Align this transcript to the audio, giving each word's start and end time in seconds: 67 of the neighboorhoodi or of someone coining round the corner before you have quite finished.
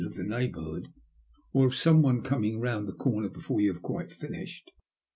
67 0.03 0.07
of 0.11 0.15
the 0.31 0.35
neighboorhoodi 0.39 0.93
or 1.53 1.67
of 1.67 1.75
someone 1.75 2.23
coining 2.23 2.59
round 2.59 2.87
the 2.87 2.91
corner 2.91 3.29
before 3.29 3.61
you 3.61 3.71
have 3.71 3.83
quite 3.83 4.11
finished. 4.11 4.71